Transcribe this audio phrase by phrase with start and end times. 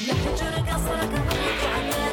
[0.00, 2.05] يحجر قصرك ويجعلك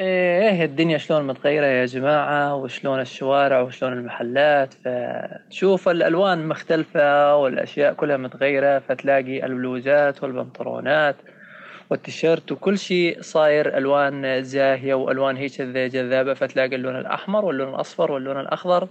[0.00, 8.16] إيه الدنيا شلون متغيرة يا جماعة؟ وشلون الشوارع وشلون المحلات؟ فتشوف الألوان مختلفة والأشياء كلها
[8.16, 11.16] متغيرة فتلاقي البلوزات والبنطلونات
[11.90, 18.40] والتيشيرت وكل شيء صاير ألوان زاهية وألوان هيك جذابة فتلاقي اللون الأحمر واللون الأصفر واللون
[18.40, 18.88] الأخضر.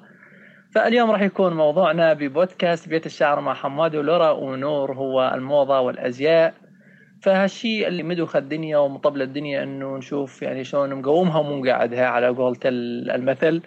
[0.76, 6.54] فاليوم راح يكون موضوعنا ببودكاست بيت الشعر مع حماد ولورا ونور هو الموضة والأزياء.
[7.22, 13.62] فهالشيء اللي مدوخ الدنيا ومطبل الدنيا إنه نشوف يعني شلون مقومها ومقعدها على قولة المثل.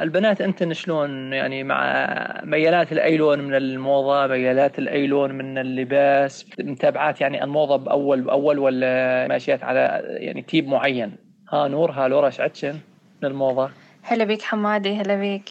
[0.00, 2.06] البنات انتن شلون يعني مع
[2.44, 8.58] ميالات الاي لون من الموضة ميالات الاي لون من اللباس متابعات يعني الموضة باول بأول
[8.58, 11.16] ولا ماشيات على يعني type معين؟
[11.52, 12.74] ها نور ها لورا شعتشن
[13.22, 13.70] من الموضة؟
[14.02, 15.44] هلا بيك حمادي هلا بيك.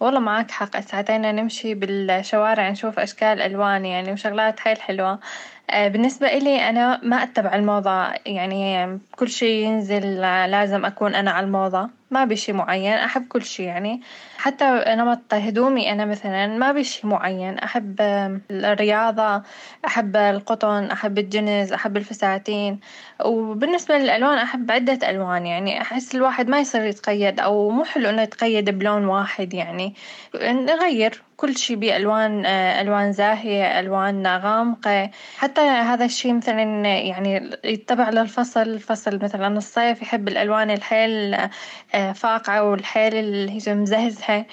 [0.00, 0.80] والله معك حق.
[0.80, 5.18] ساعتين نمشي بالشوارع نشوف أشكال ألوان يعني وشغلات حيل حلوة
[5.70, 11.46] آه، بالنسبة إلي أنا ما أتبع الموضة يعني كل شي ينزل لازم أكون أنا على
[11.46, 11.90] الموضة.
[12.10, 14.00] ما بشي معين أحب كل شي يعني.
[14.38, 17.58] حتى نمط هدومي أنا مثلا ما بشي معين.
[17.58, 17.96] أحب
[18.50, 19.42] الرياضة
[19.86, 22.80] أحب القطن أحب الجنز أحب الفساتين.
[23.24, 25.46] وبالنسبة للألوان أحب عدة ألوان.
[25.46, 29.94] يعني أحس الواحد ما يصير يتقيد أو مو حلو إنه يتقيد بلون واحد يعني.
[30.44, 31.22] نغير.
[31.38, 35.10] كل شي بألوان ألوان زاهية ألوان غامقة.
[35.38, 36.62] حتى هذا الشي مثلا
[36.98, 41.36] يعني يتبع للفصل فصل مثلا الصيف يحب الألوان الحيل
[42.14, 44.38] فاقعة والحيل اللي هي مزهزهة.
[44.38, 44.46] آه،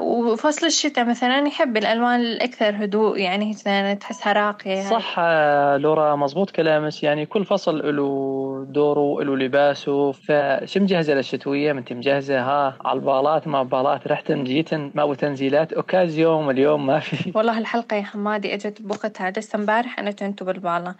[0.00, 3.54] وفصل الشتاء مثلا يحب الألوان الأكثر هدوء يعني
[4.00, 4.82] تحسها راقية.
[4.82, 7.02] صح آه، لورا مزبوط كلامك.
[7.02, 10.12] يعني كل فصل له دوره وله لباسه.
[10.12, 12.40] فشو مجهزة للشتوية؟ أنت مجهزة.
[12.40, 15.72] ها على البالات ما بالات رحتن جيتن ما تنزيلات.
[15.72, 17.32] اوكازيوم اليوم ما في.
[17.36, 19.30] والله الحلقة يا حمادي إجت بوقتها.
[19.30, 20.94] لسه امبارح أنا كنت بالبالة.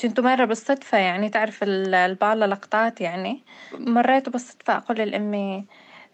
[0.00, 3.42] كنت مرة بالصدفة يعني تعرف البالة لقطات يعني.
[3.78, 5.64] مريت بالصدفة أقول لأمي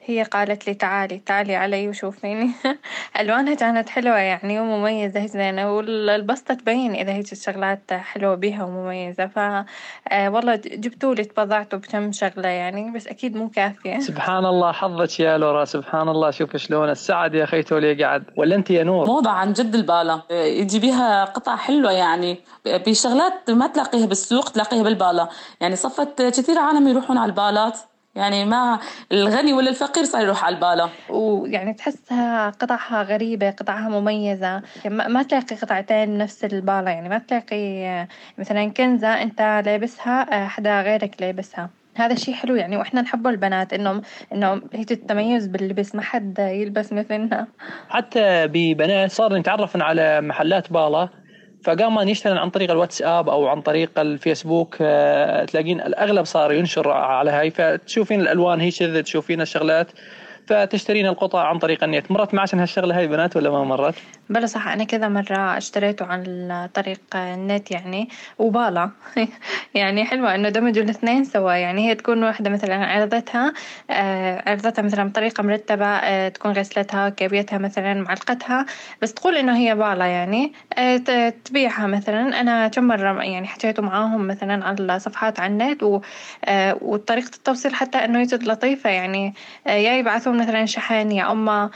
[0.04, 2.50] هي قالت لي تعالي تعالي علي وشوفيني.
[3.20, 9.26] ألوانها كانت حلوة يعني ومميزة زينة والبسطة تبين إذا هيك الشغلات حلوة بيها ومميزة.
[9.26, 13.98] ف آه، والله جبتولي تبضعتوا بكم شغلة يعني بس أكيد مو كافية.
[14.10, 16.30] سبحان الله حظك يا لورا سبحان الله.
[16.30, 20.22] شوف شلون السعد يا أخي تولي قاعد ولا أنت يا نور؟ موضة عن جد البالة.
[20.30, 22.38] يجي بيها قطع حلوة يعني.
[22.66, 25.28] بشغلات ما تلاقيها بالسوق تلاقيها بالبالة.
[25.60, 27.78] يعني صفت كثير عالم يروحون على البالات.
[28.15, 28.78] يعني ما
[29.12, 30.91] الغني ولا الفقير صار يروح على البالة.
[31.10, 34.62] ويعني تحسها قطعها غريبة قطعها مميزة.
[34.84, 36.91] يعني ما تلاقي قطعتين نفس البالة.
[36.91, 38.06] يعني ما تلاقي
[38.38, 41.71] مثلا كنزة أنت لابسها حدا غيرك لابسها.
[41.94, 42.76] هذا الشيء حلو يعني.
[42.76, 45.94] وإحنا نحبه البنات انه انه هي التميز باللبس.
[45.94, 47.47] ما حد يلبس مثلنا.
[47.88, 51.09] حتى ببنات صار نتعرف على محلات بالة.
[51.62, 57.31] فقام يشتغل عن طريق الواتساب أو عن طريق الفيسبوك آه، تلاقين الأغلب صار ينشر على
[57.31, 57.50] هاي.
[57.50, 59.87] فتشوفين الألوان هي شذ تشوفين الشغلات
[60.47, 62.10] فتشترين القطع عن طريق النت.
[62.10, 63.94] مرت معك هالشغلة هاي بنات ولا ما مرت؟
[64.30, 68.08] بلا صح أنا كذا مرة اشتريته عن طريق النت يعني
[68.38, 68.91] وبالا.
[69.74, 71.52] يعني حلوة إنه دمجوا الاثنين سوا.
[71.52, 73.52] يعني هي تكون واحدة مثلا عرضتها
[73.91, 78.66] آه، عرضتها مثلا بطريقة مرتبة آه، تكون غسلتها كبيتها مثلا معلقتها.
[79.02, 80.97] بس تقول إنه هي بالا يعني آه،
[81.44, 82.41] تبيعها مثلا.
[82.41, 85.82] أنا كم مرة يعني حكيته معاهم مثلا على صفحات على النت
[86.82, 89.34] وطريقة التوصيل حتى إنه يجد لطيفة يعني.
[89.66, 91.70] يا يبعثون مثلا شحن يا اما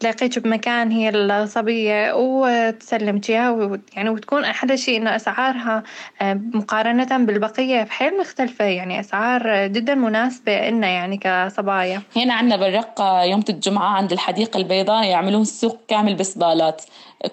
[0.00, 5.82] تلاقيك بمكان هي الصبي العربية وتسلمت إياها يعني وتكون أحلى شيء إنه أسعارها
[6.22, 8.64] مقارنة بالبقية بحيل مختلفة.
[8.64, 12.02] يعني أسعار جدا مناسبة إلنا يعني كصبايا.
[12.16, 16.82] هنا عنا بالرقة يوم الجمعة عند الحديقة البيضاء يعملون سوق كامل بسبالات.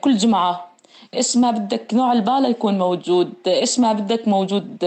[0.01, 0.70] كل جمعة
[1.13, 4.85] إيش ما بدك نوع البالة يكون موجود إيش ما بدك موجود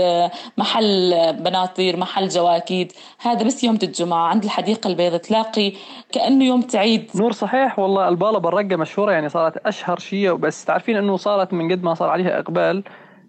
[0.58, 5.72] محل بناطير محل جواكيد هذا بس يوم الجمعة عند الحديقة البيضاء تلاقي
[6.12, 7.10] كأنه يوم تعيد.
[7.14, 11.72] نور صحيح والله البالة بالرقة مشهورة يعني صارت أشهر شيء بس تعرفين أنه صارت من
[11.72, 12.84] قد ما صار عليها إقبال.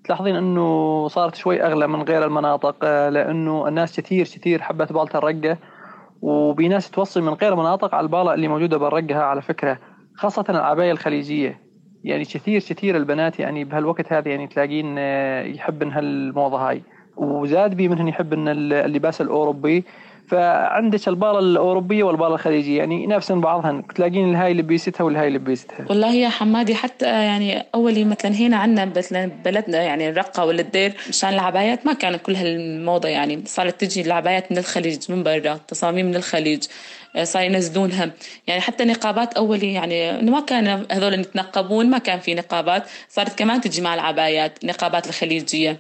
[0.06, 5.58] تلاحظين إنه صارت شوي أغلى من غير المناطق لأنه الناس كثير كثير حبت بالة الرقة.
[6.22, 9.80] وبناس توصي من غير مناطق على البالة اللي موجودة بالرقة على فكرة
[10.18, 11.65] خاصة العباية الخليجية.
[12.06, 16.82] يعني كثير كثير البنات يعني بهالوقت هذا يعني تلاقين آه، يحبن هالموضة هاي.
[17.18, 19.84] وزاد بي منهن يحب إن اللباس الأوروبي
[20.28, 22.78] فعندك البالة الأوروبية والبالة الخليجية.
[22.78, 23.88] يعني ينافسن بعضهن.
[23.88, 29.32] تلاقين الهاي لبيستها والهاي لبيستها والله يا حمادي حتى يعني أولي مثلا هنا عندنا مثلا
[29.46, 33.44] بلدنا يعني الرقة ولا الدير مشان العبايات ما كانت كل هالموضة يعني.
[33.46, 36.64] صارت تجي العبايات من الخليج من برا تصاميم من الخليج
[37.16, 38.12] آه، صار ينزلونها.
[38.48, 42.84] يعني حتى نقابات أولي يعني ما كان هذول يتنقبون ما كان في نقابات.
[43.10, 45.78] صارت كمان تجي مع العبايات نقابات الخليجية.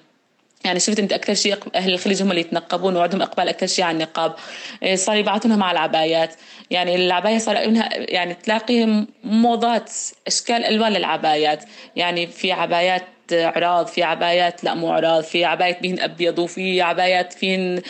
[0.65, 3.93] يعني شفت أنت أكثر شيء أهل الخليج هم اللي يتنقبون وعندهم إقبال أكثر شيء على
[3.95, 4.35] النقاب.
[4.83, 6.33] إيه، صار يبعثونها مع العبايات.
[6.71, 9.91] يعني العباية صار منها يعني تلاقي موضات
[10.27, 11.63] أشكال ألوان للعبايات.
[11.95, 17.33] يعني في عبايات عراض في عبايات لا مو عراض في عبايات فيهن أبيض وفي عبايات
[17.33, 17.81] فيهن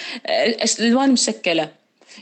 [0.63, 1.69] أش- ألوان مشكلة.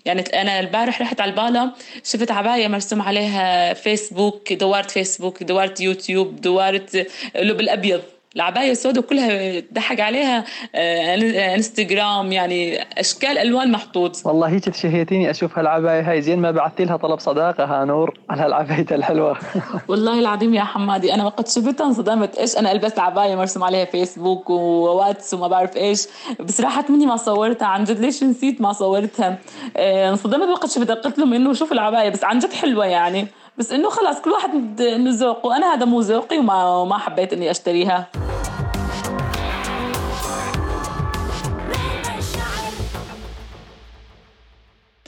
[0.05, 1.71] يعني أنا البارح رحت على البالا
[2.03, 8.01] شفت عباية مرسوم عليها فيسبوك دورت فيسبوك دورت يوتيوب دورت له بالابيض
[8.35, 10.43] العباية سوداء كلها ضحك عليها
[10.75, 11.15] آه،
[11.55, 14.25] انستغرام يعني أشكال ألوان محطوط.
[14.25, 16.21] والله هيك تشهيتيني أشوف هالعباية هاي.
[16.21, 19.37] زين ما بعثتي لها طلب صداقة ها نور على هالعباية الحلوة.
[19.89, 24.49] والله العظيم يا حمادي أنا وقت شفتها انصدمت إيش أنا البس عبايه مرسوم عليها فيسبوك
[24.49, 26.07] وواتس وما بعرف إيش.
[26.39, 27.67] بس راحت مني ما صورتها.
[27.67, 29.37] عن جد ليش نسيت ما صورتها؟
[29.77, 30.95] آه، انصدمت وقت شفتها.
[30.95, 33.27] قلت لهم إنه شوف العباية بس عن جد حلوة يعني.
[33.57, 37.51] بس إنه خلاص كل واحد انه ذوقه أنا هذا مو ذوقي وما ما حبيت إني
[37.51, 38.07] أشتريها.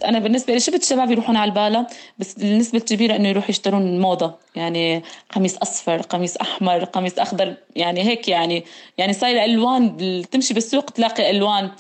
[0.06, 1.88] أنا بالنسبة لي شفت الشباب يروحون على البالة؟
[2.20, 8.04] بس النسبة الكبيرة إنه يروحوا يشترون موضة يعني قميص أصفر قميص أحمر قميص أخضر يعني
[8.04, 8.66] هيك يعني.
[8.98, 9.98] يعني صاير ألوان
[10.32, 11.72] تمشي بالسوق تلاقي ألوان.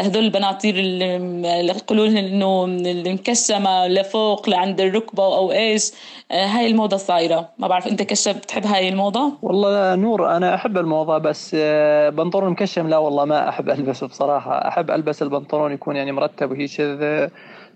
[0.00, 5.92] هذول البناطيل اللي يقولوا إنه المكشمه لفوق لعند الركبة أو إيش.
[6.32, 7.48] آه، هاي الموضة صايرة.
[7.58, 12.50] ما بعرف أنت كشاب بتحب هاي الموضة؟ والله نور أنا أحب الموضة بس آه، بنطلون
[12.50, 14.68] مكشم لا والله ما أحب ألبسه بصراحة.
[14.68, 17.30] أحب ألبس البنطلون يكون يعني مرتب وهيك ذا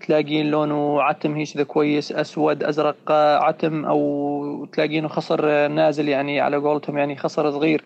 [0.07, 6.09] تلاقين لونه عتم هيك ذا كويس أسود أزرق آه، عتم أو تلاقينه خصر آه، نازل
[6.09, 7.83] يعني على قولتهم يعني خصر صغير.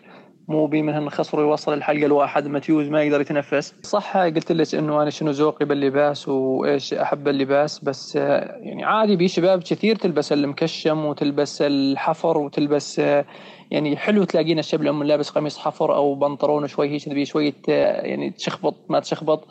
[0.52, 2.46] مو بي من خصر يوصل الحلقة الواحد.
[2.46, 3.74] متيوز ما يقدر يتنفس.
[3.82, 9.16] صح قلت لك إنه أنا شنو ذوقي باللباس وإيش أحب اللباس بس آه، يعني عادي
[9.16, 13.24] في شباب كثير تلبس المكشم وتلبس الحفر وتلبس آه،
[13.70, 18.30] يعني حلو تلاقينا الشاب الأم لابس قميص حفر أو بنطلون شوي هيك شوية آه، يعني
[18.30, 19.46] تشخبط ما تشخبط.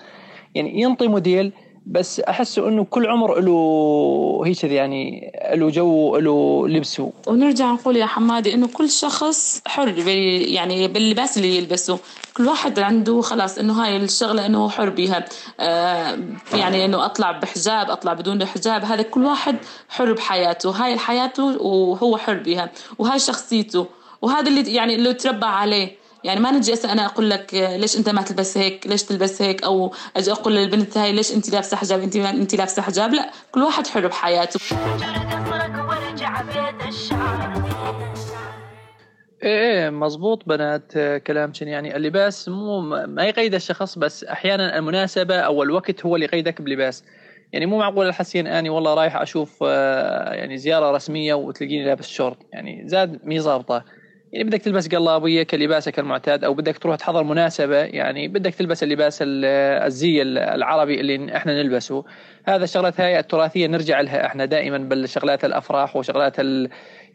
[0.55, 1.51] يعني ينطي موديل.
[1.85, 8.05] بس احسه إنه كل عمر له هيك يعني له جو له لبسه ونرجع نقول يا
[8.05, 11.99] حمادي إنه كل شخص حر يعني باللباس اللي يلبسه.
[12.37, 15.25] كل واحد عنده خلاص إنه هاي الشغلة إنه حر بيها.
[15.59, 16.19] آه
[16.53, 18.85] يعني إنه أطلع بحجاب أطلع بدون حجاب.
[18.85, 19.55] هذا كل واحد
[19.89, 20.69] حر بحياته.
[20.69, 22.71] هاي حياته وهو حر بيها.
[22.99, 23.87] وهاي شخصيته.
[24.21, 26.00] وهذا اللي يعني اللي تربى عليه.
[26.23, 29.63] يعني ما نجي هسه أنا أقول لك ليش أنت ما تلبس هيك؟ ليش تلبس هيك؟
[29.63, 33.63] أو أجي أقول للبنت هاي ليش أنت لابسة حجاب؟ أنت أنت لابسة حجاب؟ لا كل
[33.63, 34.59] واحد حر بحياته.
[39.43, 40.97] إيه إيه مزبوط بنات
[41.27, 46.61] كلامك يعني؟ اللباس مو ما يقيد الشخص بس أحيانا المناسبة أو الوقت هو اللي يقيدك
[46.61, 47.03] بلباس.
[47.53, 52.37] يعني مو معقول الحين آني والله رايح أشوف آه، يعني زيارة رسمية وتلاقيني لابس شورت.
[52.53, 53.83] يعني زاد مي ظابطه
[54.33, 59.21] يعني بدك تلبس قلابية كلباسك المعتاد أو بدك تروح تحضر مناسبة يعني بدك تلبس اللباس
[59.21, 59.45] ال-
[59.85, 62.03] الزي العربي اللي إحنا نلبسه.
[62.45, 66.35] هذا الشغلات هاي التراثية نرجع لها إحنا دائما بالشغلات الأفراح وشغلات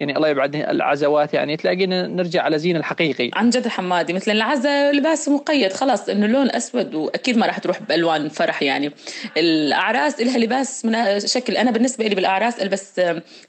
[0.00, 3.30] يعني الله يبعد العزوات يعني تلاقينا نرجع على زينا الحقيقي.
[3.34, 7.82] عن جد حمادي مثل العزا لباس مقيد خلاص إنه لون اسود وأكيد ما راح تروح
[7.82, 8.92] بألوان فرح يعني.
[9.36, 13.00] الأعراس لها لباس من شكل أنا بالنسبة لي بالأعراس ألبس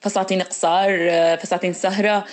[0.02, 2.26] فساتين قصار فساتين سهرة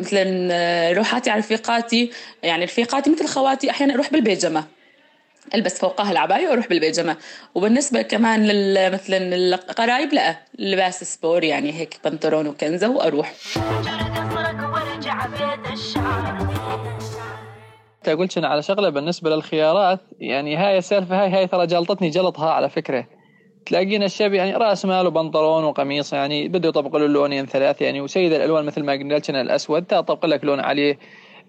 [0.00, 2.10] مثلا روحاتي على رفيقاتي
[2.42, 4.77] يعني رفيقاتي مثل خواتي أحيانا أروح بالبيجامة.
[5.54, 7.16] ألبس فوقها العباية وأروح بالبيجامه
[7.54, 13.34] وبالنسبة كمان لل مثلا القرايب لا لباس سبور يعني هيك بنطلون وكنزة وأروح.
[18.18, 23.06] قلت على شغلة بالنسبة للخيارات يعني هاي السالفة هاي هاي ترى جلطتني جلطها على فكرة.
[23.66, 28.32] تلاقينا الشاب يعني رأس مال وبنطلون وقميص يعني بده يطبق له اللونين ثلاث يعني وسيد
[28.32, 30.98] الألوان مثل ما قلنا الأسود تطبق لك لون عليه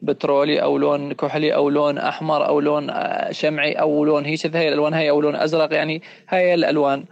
[0.02, 4.68] بترولي أو لون كحلي أو لون أحمر أو لون آه، شمعي أو لون هيك هاي
[4.68, 7.06] الألوان هاي أو لون أزرق يعني هاي الألوان.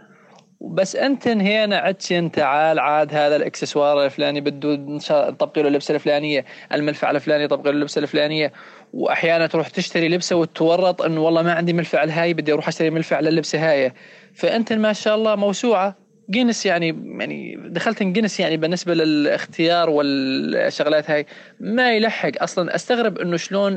[0.60, 7.10] بس أنت هنا عدشن تعال عاد هذا الإكسسوار الفلاني بده نطبق له اللبسه الفلانية الملفع
[7.10, 8.52] الفلاني يطبق له اللبسه الفلانية.
[8.92, 13.20] وأحيانا تروح تشتري لبسة وتورط انه والله ما عندي ملفع لهاي بدي أروح أشتري ملفع
[13.20, 13.92] للبسه هاي.
[14.34, 16.07] فأنت ما شاء الله موسوعة.
[16.30, 21.26] جينيس يعني يعني دخلت جينيس يعني بالنسبة للاختيار والشغلات هاي
[21.60, 22.30] ما يلحق.
[22.36, 23.76] أصلا أستغرب إنه شلون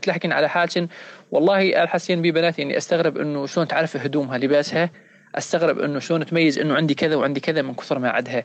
[0.00, 0.88] تلحقين على حاجة
[1.30, 4.90] والله الحين بي بنات يعني أستغرب إنه شلون تعرف هدومها لباسها
[5.34, 8.44] أستغرب إنه شلون تميز إنه عندي كذا وعندي كذا من كثر ما عندها.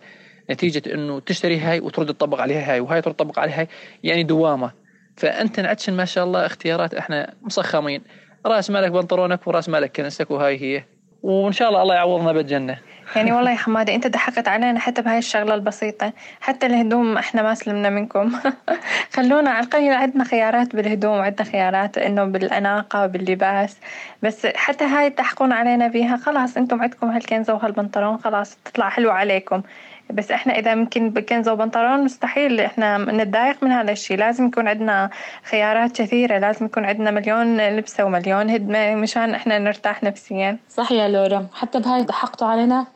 [0.52, 3.68] نتيجة إنه تشتري هاي وترد تطبق عليها هاي وهاي ترد تطبق عليها هاي
[4.04, 4.72] يعني دوامة.
[5.18, 8.02] فأنت نعتشن ما شاء الله اختيارات إحنا مصخمين
[8.46, 10.84] رأس مالك بنطلونك ورأس مالك كنسك وهاي هي.
[11.24, 12.78] وإن شاء الله الله يعوضنا بالجنة.
[13.16, 16.14] يعني والله يا حمادة أنت ضحكت علينا حتى بهاي الشغلة البسيطة.
[16.42, 18.32] حتى الهدوم إحنا ما سلمنا منكم.
[19.16, 23.78] خلونا على القليل عندنا خيارات بالهدوم وعندنا خيارات إنه بالأناقة وباللباس
[24.24, 29.62] بس حتى هاي تحكون علينا بيها خلاص أنتم عندكم هالكنزة وهالبنطلون خلاص تطلع حلوة عليكم.
[30.10, 35.10] بس إحنا إذا ممكن بكنزة وبنطلون مستحيل إحنا نتضايق من هذا الشيء لازم يكون عندنا
[35.44, 40.58] خيارات كثيرة لازم يكون عندنا مليون لبسة ومليون هدمة مشان إحنا نرتاح نفسيا.
[40.70, 41.48] صح يا لورا.
[41.54, 42.95] حتى بهاي ضحكتوا علينا؟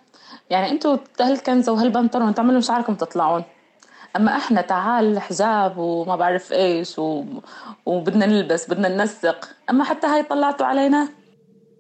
[0.50, 3.44] يعني أنتوا هالكنزة وهالبنطلون تعملوا شعركم تطلعون.
[4.16, 7.24] أما إحنا تعال حجاب وما بعرف إيش و...
[7.86, 9.50] وبدنا نلبس بدنا ننسق.
[9.70, 11.10] أما حتى هاي طلعتوا علينا.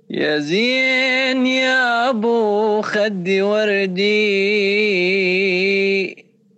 [0.09, 4.09] يا زين يا أبو خدي وردي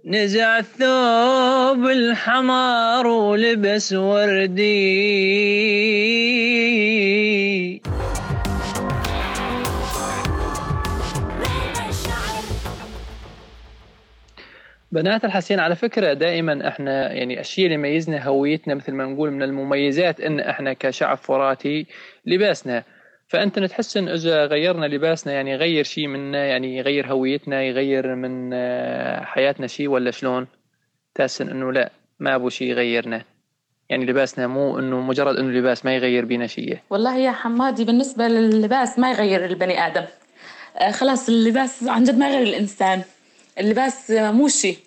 [0.06, 4.72] نزع الثوب الحمار ولبس وردي.
[14.92, 19.44] بنات الحسين على فكرة دائما إحنا يعني الشيء اللي يميزنا هويتنا مثل ما نقول من
[19.44, 21.86] المميزات إن إحنا كشعب فراتي
[22.26, 22.84] لباسنا.
[23.28, 28.50] فأنت تحس إن إذا غيرنا لباسنا يعني يغير شيء منا يعني يغير هويتنا يغير من
[28.54, 30.48] آه، حياتنا شيء ولا شلون؟
[31.16, 33.24] تحس إنه لا ما أبو شيء يغيرنا.
[33.90, 36.78] يعني لباسنا مو إنه مجرد إنه لباس ما يغير بينا شيء.
[36.90, 40.06] والله يا حمادي بالنسبة للباس ما يغير البني آدم.
[40.78, 43.02] آه خلاص اللباس عن جد ما يغير الإنسان.
[43.60, 44.78] اللباس مو شيء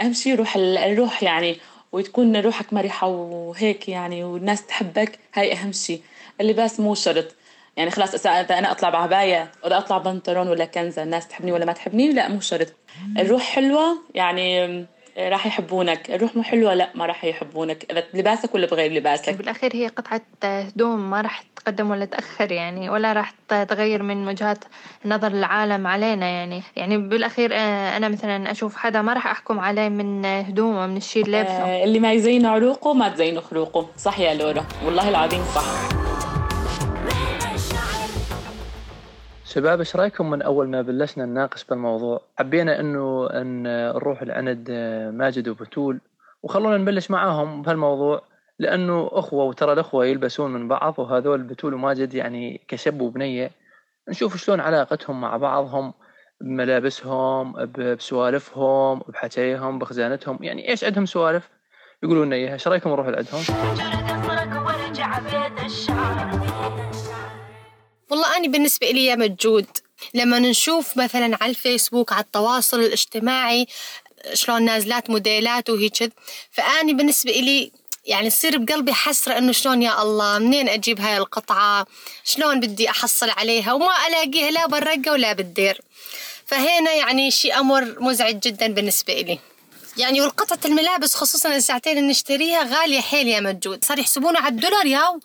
[0.00, 1.56] أهم شيء روح ال- الروح يعني
[1.92, 5.18] وتكون روحك مرحة وهيك يعني والناس تحبك.
[5.34, 6.00] هاي أهم شيء
[6.40, 7.34] اللباس مو شرط.
[7.76, 11.72] يعني خلاص إذا أنا أطلع بعباية ولا أطلع بنطلون ولا كنزة الناس تحبني ولا ما
[11.72, 12.68] تحبني لا مو شرط.
[13.18, 14.86] الروح حلوة يعني
[15.18, 16.10] راح يحبونك.
[16.10, 17.86] الروح مو حلوة؟ لا ما راح يحبونك.
[17.90, 22.90] إذا بلباسك ولا بغير لباسك؟ بالأخير هي قطعة هدوم ما راح تقدم ولا تأخر يعني
[22.90, 24.64] ولا راح تغير من وجهات
[25.04, 26.62] نظر العالم علينا يعني.
[26.76, 31.24] يعني بالأخير آه، أنا مثلا أشوف حدا ما راح أحكم عليه من هدومه من الشيء
[31.24, 34.64] اللي لابسه اللي ما يزين عروقه ما تزين خلوقه صح يا لورا.
[34.84, 36.03] والله العظيم صح.
[39.54, 44.70] شباب إيش رأيكم من أول ما بلشنا نناقش بالموضوع؟ حبينا إنه إن نروح لعند
[45.14, 46.00] ماجد وبتول
[46.42, 48.22] وخلونا نبلش معاهم بهالموضوع
[48.58, 53.50] لأنه أخوة وترى الأخوة يلبسون من بعض وهذول بتول وماجد يعني كشب وبنية.
[54.08, 55.94] نشوف شلون علاقتهم مع بعضهم
[56.40, 60.38] بملابسهم بسوالفهم بحكيهم بخزانتهم.
[60.40, 61.50] يعني إيش عندهم سوالف؟
[62.02, 62.52] يقولون لنا إياها.
[62.52, 63.42] إيش رأيكم نروح لعندهم؟
[68.10, 69.66] والله أنا بالنسبة إلي مجود
[70.14, 73.66] لما نشوف مثلا على الفيسبوك على التواصل الاجتماعي
[74.34, 76.12] شلون نازلات موديلات وهيك
[76.50, 77.72] فأني بالنسبة إلي
[78.06, 81.86] يعني تصير بقلبي حسرة إنه شلون يا الله منين أجيب هاي القطعة؟
[82.24, 85.80] شلون بدي أحصل عليها؟ وما ألاقيها لا بالرقة ولا بالدير.
[86.46, 89.38] فهنا يعني شيء أمر مزعج جدا بالنسبة إلي.
[89.96, 93.84] يعني والقطعة الملابس خصوصا الساعتين اللي نشتريها غالية حيل يا مجود.
[93.84, 95.20] صار يحسبونها على الدولار ياو.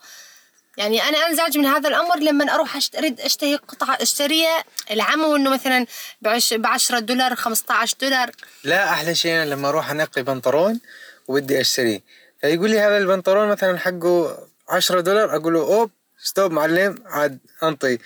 [0.76, 5.86] يعني أنا أنزعج من هذا الأمر لما أروح اريد أشتهي قطعه اشتريها العمو انه مثلا
[6.22, 8.30] ب 10 دولار 15 دولار.
[8.64, 10.80] لا أحلى شيء أنا لما أروح أنقي بنطلون
[11.28, 12.00] وبدي أشتريه.
[12.40, 15.90] فيقول لي هذا البنطلون مثلا حقه 10 دولار أقول له أوب
[16.22, 17.98] stop معلم عاد أنطي.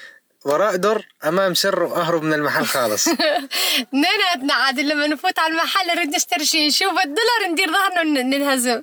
[0.45, 3.09] وراء در أمام سر واهرب من المحل خالص.
[3.83, 8.83] اثنيناتنا عاد لما نفوت على المحل نريد نشتري شيء نشوف الدولار ندير ظهرنا ننهزم.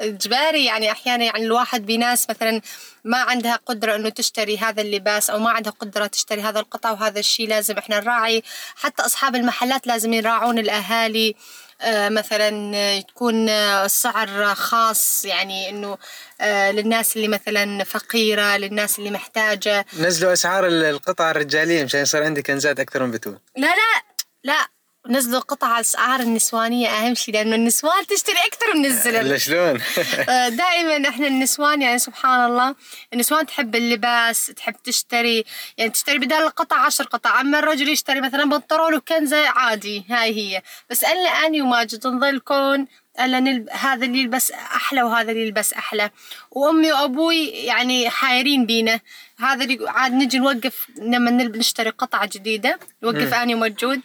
[0.00, 2.60] إجباري يعني أحيانا يعني الواحد بناس مثلا
[3.04, 7.18] ما عندها قدرة إنه تشتري هذا اللباس أو ما عندها قدرة تشتري هذا القطع وهذا
[7.20, 8.42] الشيء لازم إحنا نراعي.
[8.76, 11.28] حتى أصحاب المحلات لازم يراعون الأهالي.
[11.30, 11.65] آه،
[12.08, 15.98] مثلا آه، تكون آه، سعر خاص يعني إنه
[16.40, 19.86] آه، للناس اللي مثلا فقيرة للناس اللي محتاجة.
[20.00, 24.02] نزلوا أسعار ال- القطع الرجالية مشان يصير عندي كنزات أكثر من بتول لا لا
[24.44, 24.66] لا.
[25.08, 29.80] نزلوا قطع على الأسعار النسوانية أهم شيء لأنه النسوان تشتري أكثر من الزلم شلون؟
[30.62, 32.74] دائما إحنا النسوان يعني سبحان الله
[33.12, 35.44] النسوان تحب اللباس تحب تشتري
[35.78, 37.40] يعني تشتري بدال القطع عشر قطع.
[37.40, 40.62] أما الرجل يشتري مثلا بنطلون وكنزة عادي هاي هي.
[40.90, 42.86] بس الا اني وماجد نظل كون
[43.20, 43.68] الا نلب...
[43.70, 46.10] هذا اللي يلبس أحلى وهذا اللي يلبس أحلى.
[46.50, 49.00] وأمي وأبوي يعني حايرين بينا.
[49.38, 51.56] هذا اللي عاد نجي نوقف لما نلب...
[51.56, 54.00] نشتري قطعة جديدة نوقف اني وموجود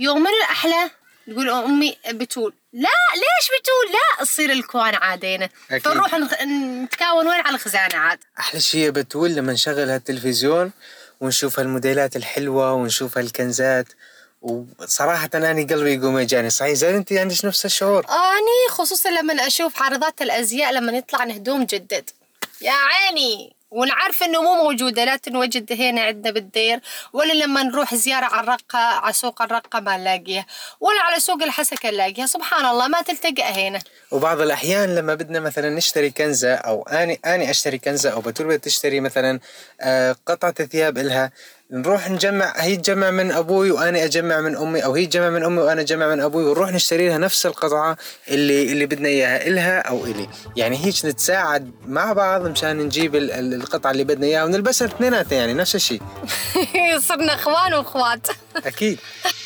[0.00, 0.90] يوم من الأحلى.
[1.26, 5.48] تقول أمي بتول لا ليش بتول لا تصير الكوان عادينا.
[5.70, 5.82] أكيد.
[5.84, 8.18] فنروح نتكاون وين؟ على الخزانة عاد.
[8.38, 10.72] أحلى شيء بتول لما نشغل هالتلفزيون
[11.20, 13.86] ونشوف الموديلات الحلوة ونشوف الكنزات
[14.42, 16.50] وصراحة أنا قلبي يقوم يجاني.
[16.50, 21.64] صحيح زين أنت عندك نفس الشعور؟ أني خصوصا لما أشوف عارضات الأزياء لما يطلع هدوم
[21.64, 22.10] جدد.
[22.60, 23.59] يا عيني!
[23.70, 26.80] ونعرف إنه مو موجودة لا تنوجد هنا عندنا بالدير
[27.12, 30.46] ولا لما نروح زيارة على الرقة على سوق الرقة ما نلاقيها
[30.80, 32.26] ولا على سوق الحسكة نلاقيها.
[32.26, 33.80] سبحان الله ما تلتقى هنا.
[34.10, 39.00] وبعض الأحيان لما بدنا مثلا نشتري كنزة أو أني أني أشتري كنزة أو بتول تشتري
[39.00, 39.40] مثلا
[39.80, 41.30] آه، قطعة ثياب إلها
[41.72, 45.62] نروح نجمع هي تجمع من أبوي وأنا أجمع من أمي أو هي تجمع من أمي
[45.62, 47.96] وأنا أجمع من أبوي ونروح نشتري لها نفس القطعة
[48.28, 50.28] اللي اللي بدنا إياها إلها أو إلي.
[50.56, 55.38] يعني هيك نتساعد مع بعض مشان نجيب ال- ال- القطعة اللي بدنا إياها ونلبسها اثنيناتنا
[55.38, 56.02] يعني نفس الشيء
[57.08, 58.26] صرنا إخوان وإخوات.
[58.66, 58.98] أكيد.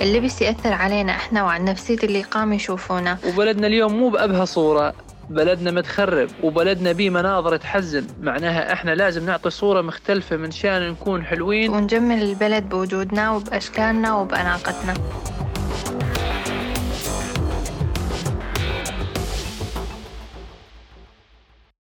[0.00, 3.18] اللبس يأثر علينا إحنا وعلى نفسية اللي قام يشوفونا.
[3.26, 4.94] وبلدنا اليوم مو بأبهى صورة
[5.30, 8.06] بلدنا متخرب وبلدنا بيه مناظر تحزن.
[8.20, 11.70] معناها إحنا لازم نعطي صورة مختلفة من شان نكون حلوين.
[11.70, 14.94] ونجمل البلد بوجودنا وبأشكالنا وبأناقتنا.